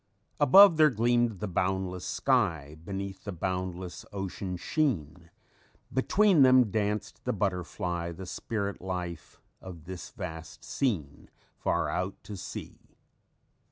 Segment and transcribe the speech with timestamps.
[0.47, 5.29] _"_Above, there gleamed the boundless sky; Beneath, the boundless ocean sheen;
[5.93, 12.37] Between them danced the butterfly, The spirit life of this vast scene, Far out at
[12.39, 12.79] sea.